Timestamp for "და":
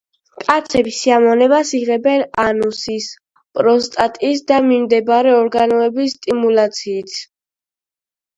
4.53-4.59